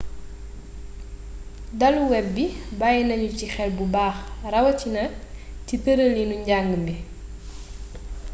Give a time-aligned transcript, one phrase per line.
[1.79, 2.45] dalu web bi
[2.79, 4.15] bàyyi nanu ci xel bu baax
[4.53, 5.03] rawatina
[5.67, 6.95] ci tëëln njàng mi